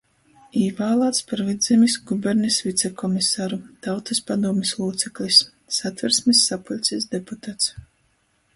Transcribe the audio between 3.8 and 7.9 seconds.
Tautys padūmis lūceklis, Satversmis sapuļcis deputats,